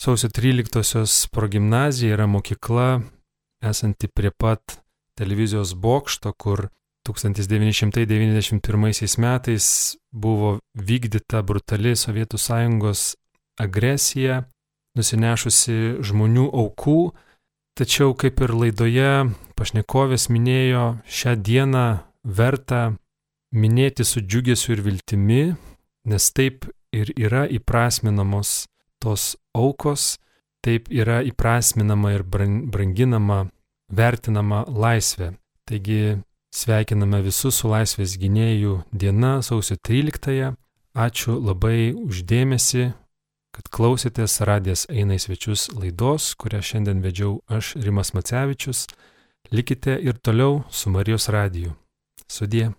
[0.01, 3.03] Sausio 13-osios progymnazija yra mokykla
[3.63, 4.83] esanti prie pat
[5.17, 6.67] televizijos bokšto, kur
[7.07, 13.15] 1991 metais buvo vykdyta brutali Sovietų Sąjungos
[13.59, 14.43] agresija,
[14.97, 17.13] nusinešusi žmonių aukų,
[17.77, 19.13] tačiau kaip ir laidoje
[19.57, 21.87] pašnekovės minėjo, šią dieną
[22.23, 22.93] verta
[23.53, 25.43] minėti su džiugesiu ir viltimi,
[26.09, 28.65] nes taip ir yra įprasminamos
[29.03, 30.17] tos aukos,
[30.63, 33.45] taip yra įprasminama ir branginama,
[33.91, 35.33] vertinama laisvė.
[35.69, 36.19] Taigi
[36.53, 40.53] sveikiname visus su laisvės gynėjų diena sausio 13-ąją.
[40.93, 42.91] Ačiū labai uždėmesi,
[43.53, 48.85] kad klausėtės radijas eina į svečius laidos, kurią šiandien vedžiau aš Rimas Macevičius.
[49.49, 51.73] Likite ir toliau su Marijos radiju.
[52.29, 52.69] Sudie.